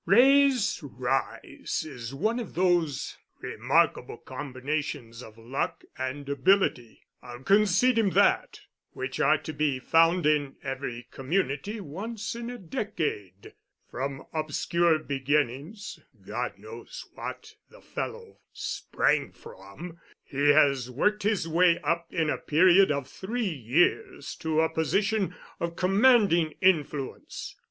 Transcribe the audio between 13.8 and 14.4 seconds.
From